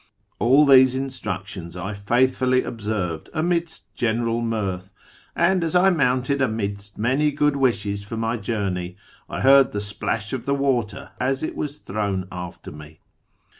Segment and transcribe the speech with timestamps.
[0.39, 4.91] All these instructions I faith fully observed amidst general mirth,
[5.35, 8.97] and as I mounted amidst many good wishes for my journey
[9.29, 12.99] I heard the splash of the water as it was thrown after me.